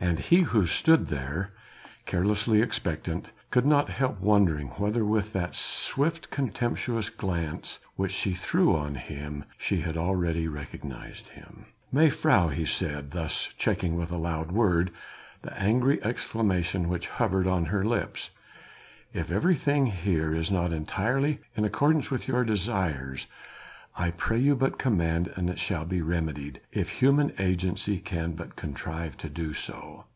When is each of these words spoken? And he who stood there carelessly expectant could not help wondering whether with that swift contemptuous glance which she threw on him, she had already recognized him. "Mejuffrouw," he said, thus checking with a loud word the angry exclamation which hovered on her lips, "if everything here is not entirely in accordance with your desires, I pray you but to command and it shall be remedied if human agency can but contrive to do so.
And 0.00 0.18
he 0.18 0.40
who 0.40 0.66
stood 0.66 1.06
there 1.06 1.52
carelessly 2.06 2.60
expectant 2.60 3.30
could 3.52 3.64
not 3.64 3.88
help 3.88 4.18
wondering 4.18 4.66
whether 4.70 5.04
with 5.04 5.32
that 5.32 5.54
swift 5.54 6.28
contemptuous 6.28 7.08
glance 7.08 7.78
which 7.94 8.10
she 8.10 8.34
threw 8.34 8.74
on 8.74 8.96
him, 8.96 9.44
she 9.56 9.82
had 9.82 9.96
already 9.96 10.48
recognized 10.48 11.28
him. 11.28 11.66
"Mejuffrouw," 11.94 12.48
he 12.48 12.64
said, 12.64 13.12
thus 13.12 13.54
checking 13.56 13.94
with 13.94 14.10
a 14.10 14.16
loud 14.18 14.50
word 14.50 14.90
the 15.42 15.56
angry 15.56 16.02
exclamation 16.02 16.88
which 16.88 17.06
hovered 17.06 17.46
on 17.46 17.66
her 17.66 17.84
lips, 17.84 18.30
"if 19.14 19.30
everything 19.30 19.86
here 19.86 20.34
is 20.34 20.50
not 20.50 20.72
entirely 20.72 21.38
in 21.54 21.64
accordance 21.64 22.10
with 22.10 22.26
your 22.26 22.42
desires, 22.42 23.28
I 23.94 24.10
pray 24.10 24.38
you 24.38 24.54
but 24.56 24.70
to 24.70 24.76
command 24.84 25.30
and 25.36 25.50
it 25.50 25.58
shall 25.58 25.84
be 25.84 26.00
remedied 26.00 26.62
if 26.72 26.88
human 27.02 27.34
agency 27.38 27.98
can 27.98 28.32
but 28.32 28.56
contrive 28.56 29.18
to 29.18 29.28
do 29.28 29.52
so. 29.52 30.06